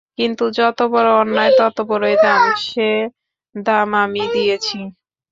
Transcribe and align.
কিন্তু 0.17 0.43
যতবড়ো 0.57 1.11
অন্যায় 1.21 1.53
ততবড়োই 1.59 2.15
দাম, 2.23 2.41
সে 2.65 2.89
দাম 3.55 3.89
আমি 4.03 4.23
দিয়েছি। 4.33 4.77